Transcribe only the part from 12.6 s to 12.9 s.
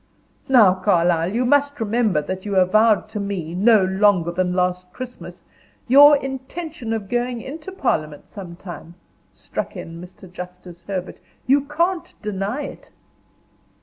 it."